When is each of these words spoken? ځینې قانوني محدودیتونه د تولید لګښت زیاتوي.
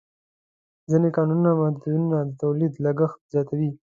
ځینې 0.89 1.09
قانوني 1.15 1.51
محدودیتونه 1.59 2.17
د 2.27 2.31
تولید 2.43 2.73
لګښت 2.85 3.19
زیاتوي. 3.33 3.69